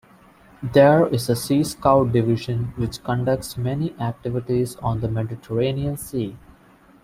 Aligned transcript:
There 0.63 1.05
is 1.05 1.29
a 1.29 1.35
Sea 1.35 1.63
Scout 1.63 2.11
division 2.11 2.73
which 2.75 3.03
conducts 3.03 3.55
many 3.55 3.93
activities 3.99 4.75
on 4.77 4.99
the 4.99 5.07
Mediterranean 5.07 5.95
Sea. 5.95 6.35